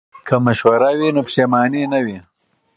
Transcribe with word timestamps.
که 0.27 0.35
مشوره 0.45 0.91
وي 0.99 1.09
نو 1.15 1.21
پښیمانی 1.27 1.83
نه 1.93 1.99
وي. 2.05 2.19